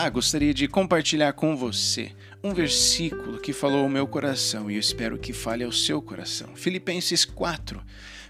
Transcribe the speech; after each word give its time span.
Olá, 0.00 0.08
gostaria 0.08 0.54
de 0.54 0.66
compartilhar 0.66 1.34
com 1.34 1.54
você 1.54 2.12
um 2.42 2.54
versículo 2.54 3.38
que 3.38 3.52
falou 3.52 3.82
ao 3.82 3.88
meu 3.90 4.06
coração 4.06 4.70
e 4.70 4.76
eu 4.76 4.80
espero 4.80 5.18
que 5.18 5.30
fale 5.30 5.62
ao 5.62 5.70
seu 5.70 6.00
coração. 6.00 6.56
Filipenses 6.56 7.26
4, 7.26 7.82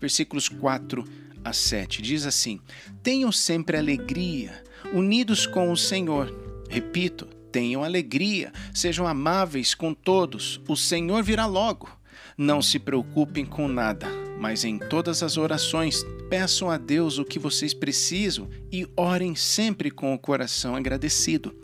versículos 0.00 0.48
4 0.48 1.04
a 1.44 1.52
7 1.52 2.00
diz 2.02 2.24
assim: 2.24 2.60
Tenham 3.02 3.32
sempre 3.32 3.76
alegria, 3.76 4.62
unidos 4.94 5.44
com 5.44 5.72
o 5.72 5.76
Senhor. 5.76 6.32
Repito, 6.70 7.26
tenham 7.50 7.82
alegria, 7.82 8.52
sejam 8.72 9.04
amáveis 9.04 9.74
com 9.74 9.92
todos, 9.92 10.60
o 10.68 10.76
Senhor 10.76 11.20
virá 11.24 11.46
logo. 11.46 11.90
Não 12.38 12.62
se 12.62 12.78
preocupem 12.78 13.44
com 13.44 13.66
nada, 13.66 14.06
mas 14.38 14.64
em 14.64 14.78
todas 14.78 15.22
as 15.22 15.36
orações 15.36 16.04
peçam 16.28 16.70
a 16.70 16.76
Deus 16.76 17.18
o 17.18 17.24
que 17.24 17.38
vocês 17.38 17.72
precisam 17.72 18.48
e 18.70 18.86
orem 18.96 19.34
sempre 19.34 19.90
com 19.90 20.14
o 20.14 20.18
coração 20.18 20.74
agradecido. 20.74 21.54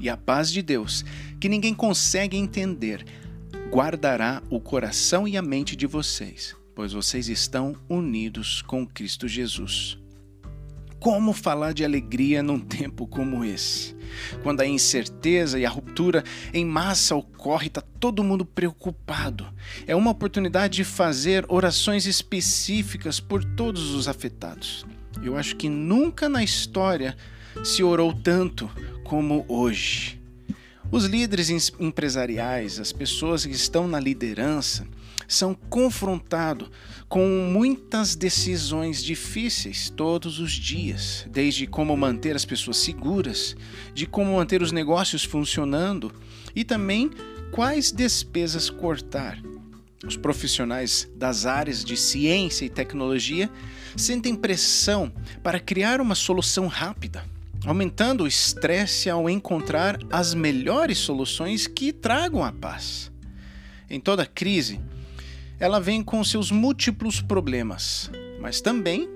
E 0.00 0.08
a 0.08 0.16
paz 0.16 0.50
de 0.50 0.62
Deus, 0.62 1.04
que 1.40 1.48
ninguém 1.48 1.74
consegue 1.74 2.36
entender, 2.36 3.04
guardará 3.70 4.42
o 4.50 4.60
coração 4.60 5.26
e 5.26 5.36
a 5.36 5.42
mente 5.42 5.76
de 5.76 5.86
vocês, 5.86 6.56
pois 6.74 6.92
vocês 6.92 7.28
estão 7.28 7.74
unidos 7.88 8.62
com 8.62 8.86
Cristo 8.86 9.28
Jesus. 9.28 10.03
Como 11.04 11.34
falar 11.34 11.74
de 11.74 11.84
alegria 11.84 12.42
num 12.42 12.58
tempo 12.58 13.06
como 13.06 13.44
esse? 13.44 13.94
Quando 14.42 14.62
a 14.62 14.66
incerteza 14.66 15.58
e 15.58 15.66
a 15.66 15.68
ruptura 15.68 16.24
em 16.50 16.64
massa 16.64 17.14
ocorre, 17.14 17.66
está 17.66 17.82
todo 17.82 18.24
mundo 18.24 18.42
preocupado. 18.42 19.46
É 19.86 19.94
uma 19.94 20.12
oportunidade 20.12 20.76
de 20.76 20.82
fazer 20.82 21.44
orações 21.50 22.06
específicas 22.06 23.20
por 23.20 23.44
todos 23.44 23.90
os 23.90 24.08
afetados. 24.08 24.86
Eu 25.22 25.36
acho 25.36 25.56
que 25.56 25.68
nunca 25.68 26.26
na 26.26 26.42
história 26.42 27.14
se 27.62 27.82
orou 27.82 28.10
tanto 28.14 28.70
como 29.04 29.44
hoje. 29.46 30.18
Os 30.90 31.04
líderes 31.04 31.50
empresariais, 31.78 32.80
as 32.80 32.92
pessoas 32.92 33.44
que 33.44 33.52
estão 33.52 33.86
na 33.86 34.00
liderança, 34.00 34.88
são 35.28 35.54
confrontados 35.54 36.70
com 37.08 37.26
muitas 37.52 38.16
decisões 38.16 39.02
difíceis 39.02 39.90
todos 39.90 40.38
os 40.40 40.52
dias, 40.52 41.26
desde 41.30 41.66
como 41.66 41.96
manter 41.96 42.34
as 42.34 42.44
pessoas 42.44 42.78
seguras, 42.78 43.56
de 43.92 44.06
como 44.06 44.36
manter 44.36 44.62
os 44.62 44.72
negócios 44.72 45.24
funcionando 45.24 46.12
e 46.54 46.64
também 46.64 47.10
quais 47.50 47.92
despesas 47.92 48.68
cortar. 48.68 49.40
Os 50.06 50.16
profissionais 50.16 51.08
das 51.16 51.46
áreas 51.46 51.84
de 51.84 51.96
ciência 51.96 52.64
e 52.64 52.68
tecnologia 52.68 53.50
sentem 53.96 54.34
pressão 54.34 55.12
para 55.42 55.60
criar 55.60 56.00
uma 56.00 56.14
solução 56.14 56.66
rápida, 56.66 57.24
aumentando 57.64 58.24
o 58.24 58.26
estresse 58.26 59.08
ao 59.08 59.30
encontrar 59.30 59.98
as 60.10 60.34
melhores 60.34 60.98
soluções 60.98 61.66
que 61.66 61.92
tragam 61.92 62.44
a 62.44 62.52
paz. 62.52 63.10
Em 63.88 63.98
toda 63.98 64.26
crise, 64.26 64.80
ela 65.58 65.80
vem 65.80 66.02
com 66.02 66.22
seus 66.24 66.50
múltiplos 66.50 67.20
problemas, 67.20 68.10
mas 68.40 68.60
também 68.60 69.08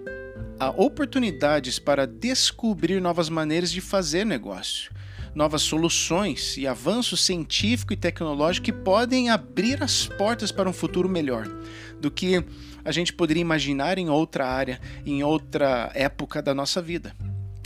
há 0.59 0.71
oportunidades 0.71 1.79
para 1.79 2.07
descobrir 2.07 3.01
novas 3.01 3.29
maneiras 3.29 3.71
de 3.71 3.81
fazer 3.81 4.25
negócio, 4.25 4.93
novas 5.35 5.63
soluções 5.63 6.57
e 6.57 6.67
avanço 6.67 7.17
científico 7.17 7.93
e 7.93 7.97
tecnológico 7.97 8.67
que 8.67 8.73
podem 8.73 9.31
abrir 9.31 9.83
as 9.83 10.07
portas 10.07 10.51
para 10.51 10.69
um 10.69 10.73
futuro 10.73 11.09
melhor 11.09 11.49
do 12.01 12.11
que 12.11 12.45
a 12.85 12.93
gente 12.93 13.13
poderia 13.13 13.41
imaginar 13.41 13.99
em 13.99 14.09
outra 14.09 14.47
área, 14.47 14.81
em 15.05 15.23
outra 15.23 15.91
época 15.95 16.41
da 16.41 16.55
nossa 16.55 16.81
vida. 16.81 17.15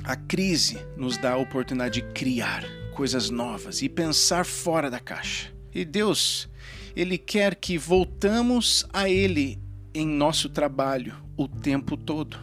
A 0.05 0.17
crise 0.17 0.84
nos 0.97 1.17
dá 1.17 1.33
a 1.33 1.37
oportunidade 1.37 2.00
de 2.00 2.09
criar 2.12 2.65
coisas 2.93 3.31
novas 3.31 3.83
e 3.83 3.89
pensar 3.89 4.44
fora 4.44 4.91
da 4.91 4.99
caixa. 4.99 5.53
E 5.75 5.84
Deus 5.84 6.49
ele 6.94 7.16
quer 7.16 7.54
que 7.54 7.78
voltamos 7.78 8.86
a 8.92 9.08
Ele 9.08 9.58
em 9.94 10.06
nosso 10.06 10.48
trabalho 10.48 11.14
o 11.36 11.48
tempo 11.48 11.97
todo. 11.97 12.38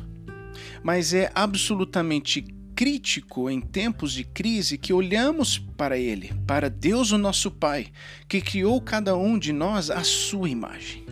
Mas 0.83 1.13
é 1.13 1.31
absolutamente 1.35 2.45
crítico 2.75 3.49
em 3.49 3.59
tempos 3.59 4.13
de 4.13 4.23
crise 4.23 4.77
que 4.77 4.93
olhamos 4.93 5.57
para 5.57 5.97
Ele, 5.97 6.33
para 6.47 6.69
Deus, 6.69 7.11
o 7.11 7.17
nosso 7.17 7.51
Pai, 7.51 7.87
que 8.27 8.41
criou 8.41 8.79
cada 8.79 9.15
um 9.17 9.37
de 9.37 9.51
nós 9.51 9.91
à 9.91 10.03
sua 10.03 10.49
imagem. 10.49 11.05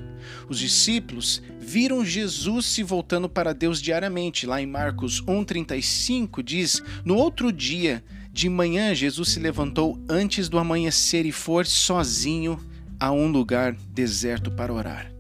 Os 0.50 0.60
discípulos 0.60 1.42
viram 1.60 2.06
Jesus 2.06 2.66
se 2.68 2.84
voltando 2.84 3.28
para 3.28 3.54
Deus 3.54 3.82
diariamente. 3.82 4.46
Lá 4.48 4.62
em 4.62 4.66
Marcos 4.66 5.22
1,35 5.22 6.42
diz: 6.42 6.82
No 7.04 7.16
outro 7.16 7.52
dia, 7.52 8.02
de 8.32 8.48
manhã, 8.48 8.96
Jesus 8.96 9.30
se 9.30 9.40
levantou 9.40 10.00
antes 10.08 10.48
do 10.48 10.58
amanhecer 10.58 11.26
e 11.26 11.32
foi 11.32 11.66
sozinho 11.66 12.58
a 13.00 13.12
um 13.12 13.28
lugar 13.28 13.74
deserto 13.74 14.52
para 14.52 14.74
orar. 14.74 15.12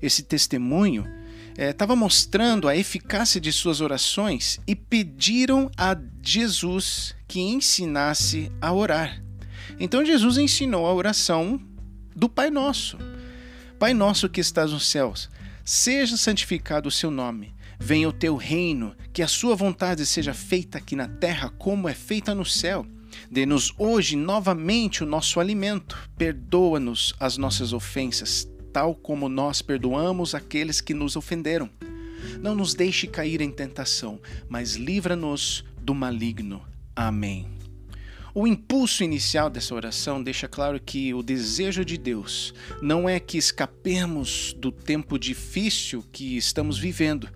Esse 0.00 0.22
testemunho 0.22 1.06
estava 1.56 1.94
é, 1.94 1.96
mostrando 1.96 2.68
a 2.68 2.76
eficácia 2.76 3.40
de 3.40 3.52
suas 3.52 3.80
orações 3.80 4.60
e 4.66 4.76
pediram 4.76 5.70
a 5.76 5.96
Jesus 6.22 7.14
que 7.26 7.40
ensinasse 7.40 8.52
a 8.60 8.72
orar. 8.72 9.22
Então 9.80 10.04
Jesus 10.04 10.38
ensinou 10.38 10.86
a 10.86 10.94
oração 10.94 11.60
do 12.14 12.28
Pai 12.28 12.50
Nosso. 12.50 12.96
Pai 13.78 13.92
Nosso 13.92 14.28
que 14.28 14.40
estás 14.40 14.72
nos 14.72 14.86
céus, 14.86 15.28
seja 15.64 16.16
santificado 16.16 16.88
o 16.88 16.92
seu 16.92 17.10
nome. 17.10 17.54
Venha 17.80 18.08
o 18.08 18.12
teu 18.12 18.34
reino, 18.34 18.96
que 19.12 19.22
a 19.22 19.28
sua 19.28 19.54
vontade 19.54 20.04
seja 20.04 20.34
feita 20.34 20.78
aqui 20.78 20.96
na 20.96 21.06
terra 21.06 21.48
como 21.48 21.88
é 21.88 21.94
feita 21.94 22.34
no 22.34 22.44
céu. 22.44 22.84
Dê-nos 23.30 23.72
hoje 23.78 24.16
novamente 24.16 25.02
o 25.02 25.06
nosso 25.06 25.40
alimento. 25.40 25.96
Perdoa-nos 26.16 27.14
as 27.18 27.36
nossas 27.36 27.72
ofensas, 27.72 28.48
tal 28.72 28.94
como 28.94 29.28
nós 29.28 29.62
perdoamos 29.62 30.34
aqueles 30.34 30.80
que 30.80 30.94
nos 30.94 31.16
ofenderam. 31.16 31.70
Não 32.40 32.54
nos 32.54 32.74
deixe 32.74 33.06
cair 33.06 33.40
em 33.40 33.50
tentação, 33.50 34.20
mas 34.48 34.74
livra-nos 34.74 35.64
do 35.80 35.94
maligno. 35.94 36.62
Amém. 36.94 37.58
O 38.34 38.46
impulso 38.46 39.02
inicial 39.02 39.50
dessa 39.50 39.74
oração 39.74 40.22
deixa 40.22 40.46
claro 40.46 40.78
que 40.78 41.12
o 41.12 41.22
desejo 41.22 41.84
de 41.84 41.96
Deus 41.96 42.54
não 42.80 43.08
é 43.08 43.18
que 43.18 43.38
escapemos 43.38 44.54
do 44.56 44.70
tempo 44.70 45.18
difícil 45.18 46.04
que 46.12 46.36
estamos 46.36 46.78
vivendo, 46.78 47.28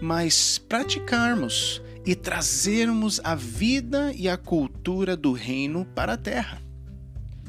mas 0.00 0.56
praticarmos 0.56 1.82
e 2.06 2.14
trazermos 2.14 3.20
a 3.24 3.34
vida 3.34 4.12
e 4.14 4.28
a 4.28 4.36
cultura 4.36 5.16
do 5.16 5.32
reino 5.32 5.84
para 5.84 6.12
a 6.12 6.16
terra. 6.16 6.62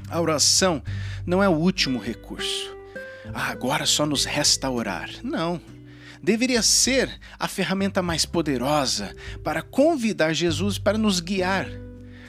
A 0.09 0.19
oração 0.19 0.81
não 1.25 1.44
é 1.44 1.47
o 1.47 1.53
último 1.53 2.00
recurso. 2.00 2.75
Ah, 3.34 3.51
agora 3.51 3.85
só 3.85 4.06
nos 4.06 4.25
resta 4.25 4.69
orar. 4.69 5.09
Não. 5.23 5.62
Deveria 6.23 6.63
ser 6.63 7.19
a 7.38 7.47
ferramenta 7.47 8.01
mais 8.01 8.25
poderosa 8.25 9.16
para 9.44 9.62
convidar 9.62 10.34
Jesus 10.34 10.79
para 10.79 10.97
nos 10.97 11.19
guiar. 11.19 11.68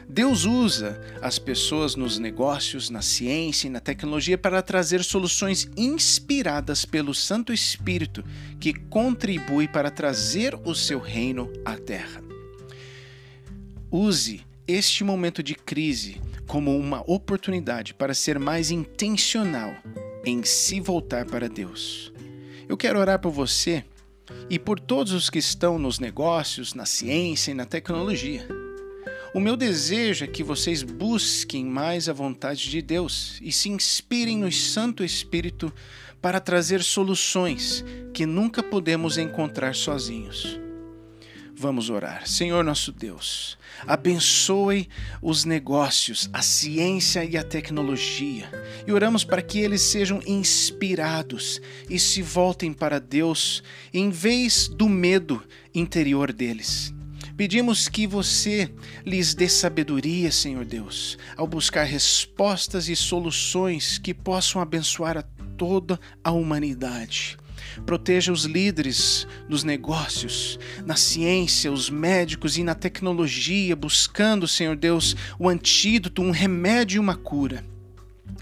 Deus 0.08 0.46
usa 0.46 0.98
as 1.20 1.38
pessoas 1.38 1.94
nos 1.94 2.18
negócios, 2.18 2.88
na 2.88 3.02
ciência 3.02 3.66
e 3.66 3.70
na 3.70 3.78
tecnologia 3.78 4.38
para 4.38 4.62
trazer 4.62 5.04
soluções 5.04 5.68
inspiradas 5.76 6.86
pelo 6.86 7.14
Santo 7.14 7.52
Espírito 7.52 8.24
que 8.58 8.72
contribui 8.72 9.68
para 9.68 9.90
trazer 9.90 10.54
o 10.64 10.74
seu 10.74 10.98
reino 10.98 11.52
à 11.62 11.76
terra. 11.76 12.22
Use 13.90 14.40
este 14.66 15.04
momento 15.04 15.42
de 15.42 15.54
crise 15.54 16.20
como 16.46 16.76
uma 16.76 17.02
oportunidade 17.06 17.92
para 17.92 18.14
ser 18.14 18.38
mais 18.38 18.70
intencional 18.70 19.74
em 20.24 20.42
se 20.42 20.80
voltar 20.80 21.26
para 21.26 21.48
Deus. 21.48 22.12
Eu 22.66 22.76
quero 22.76 22.98
orar 22.98 23.18
por 23.18 23.30
você 23.30 23.84
e 24.48 24.58
por 24.58 24.80
todos 24.80 25.12
os 25.12 25.28
que 25.28 25.38
estão 25.38 25.78
nos 25.78 25.98
negócios, 25.98 26.72
na 26.72 26.86
ciência 26.86 27.50
e 27.50 27.54
na 27.54 27.66
tecnologia. 27.66 28.46
O 29.34 29.40
meu 29.40 29.56
desejo 29.56 30.24
é 30.24 30.26
que 30.26 30.42
vocês 30.42 30.82
busquem 30.82 31.64
mais 31.64 32.08
a 32.08 32.14
vontade 32.14 32.70
de 32.70 32.80
Deus 32.80 33.38
e 33.42 33.52
se 33.52 33.68
inspirem 33.68 34.38
no 34.38 34.50
Santo 34.50 35.04
Espírito 35.04 35.72
para 36.20 36.40
trazer 36.40 36.82
soluções 36.82 37.84
que 38.14 38.24
nunca 38.24 38.62
podemos 38.62 39.18
encontrar 39.18 39.74
sozinhos. 39.74 40.58
Vamos 41.54 41.90
orar. 41.90 42.26
Senhor 42.26 42.64
nosso 42.64 42.90
Deus, 42.90 43.58
abençoe 43.86 44.88
os 45.20 45.44
negócios, 45.44 46.30
a 46.32 46.40
ciência 46.40 47.22
e 47.22 47.36
a 47.36 47.42
tecnologia. 47.42 48.48
E 48.86 48.92
oramos 48.92 49.24
para 49.24 49.42
que 49.42 49.58
eles 49.58 49.82
sejam 49.82 50.22
inspirados 50.26 51.60
e 51.90 51.98
se 51.98 52.22
voltem 52.22 52.72
para 52.72 52.98
Deus 52.98 53.62
em 53.92 54.08
vez 54.08 54.68
do 54.68 54.88
medo 54.88 55.44
interior 55.74 56.32
deles. 56.32 56.94
Pedimos 57.38 57.88
que 57.88 58.04
você 58.04 58.68
lhes 59.06 59.32
dê 59.32 59.48
sabedoria, 59.48 60.32
Senhor 60.32 60.64
Deus, 60.64 61.16
ao 61.36 61.46
buscar 61.46 61.84
respostas 61.84 62.88
e 62.88 62.96
soluções 62.96 63.96
que 63.96 64.12
possam 64.12 64.60
abençoar 64.60 65.16
a 65.16 65.22
toda 65.56 66.00
a 66.24 66.32
humanidade. 66.32 67.38
Proteja 67.86 68.32
os 68.32 68.42
líderes 68.42 69.24
dos 69.48 69.62
negócios, 69.62 70.58
na 70.84 70.96
ciência, 70.96 71.70
os 71.70 71.88
médicos 71.88 72.58
e 72.58 72.64
na 72.64 72.74
tecnologia, 72.74 73.76
buscando, 73.76 74.48
Senhor 74.48 74.74
Deus, 74.74 75.14
o 75.38 75.48
antídoto, 75.48 76.22
um 76.22 76.32
remédio 76.32 76.96
e 76.96 76.98
uma 76.98 77.14
cura 77.14 77.64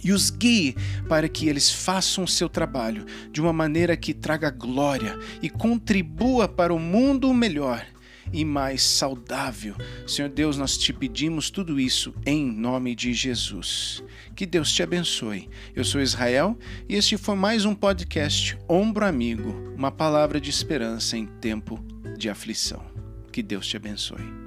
e 0.02 0.12
os 0.12 0.30
guie 0.30 0.76
para 1.08 1.28
que 1.28 1.48
eles 1.48 1.70
façam 1.70 2.24
o 2.24 2.28
seu 2.28 2.48
trabalho 2.48 3.04
de 3.30 3.40
uma 3.40 3.52
maneira 3.52 3.96
que 3.96 4.12
traga 4.12 4.50
glória 4.50 5.18
e 5.42 5.48
contribua 5.48 6.46
para 6.46 6.72
o 6.72 6.78
mundo 6.78 7.32
melhor 7.32 7.84
e 8.32 8.44
mais 8.44 8.82
saudável. 8.82 9.74
Senhor 10.06 10.28
Deus, 10.28 10.56
nós 10.56 10.76
te 10.76 10.92
pedimos 10.92 11.50
tudo 11.50 11.78
isso 11.78 12.14
em 12.24 12.46
nome 12.50 12.94
de 12.94 13.12
Jesus. 13.12 14.02
Que 14.34 14.46
Deus 14.46 14.72
te 14.72 14.82
abençoe. 14.82 15.48
Eu 15.74 15.84
sou 15.84 16.00
Israel 16.00 16.58
e 16.88 16.94
este 16.94 17.16
foi 17.16 17.34
mais 17.34 17.64
um 17.64 17.74
podcast 17.74 18.58
Ombro 18.68 19.04
Amigo, 19.04 19.52
uma 19.76 19.90
palavra 19.90 20.40
de 20.40 20.50
esperança 20.50 21.16
em 21.16 21.26
tempo 21.26 21.82
de 22.16 22.28
aflição. 22.28 22.84
Que 23.32 23.42
Deus 23.42 23.66
te 23.66 23.76
abençoe. 23.76 24.45